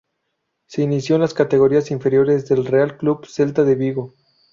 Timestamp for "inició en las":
0.81-1.35